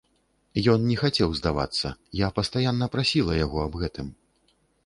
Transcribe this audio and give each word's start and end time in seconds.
Ён 0.71 0.87
не 0.91 0.95
хацеў 1.01 1.35
здавацца, 1.41 1.87
я 2.25 2.31
пастаянна 2.39 2.91
прасіла 2.97 3.39
яго 3.45 3.57
аб 3.69 3.73
гэтым. 3.83 4.07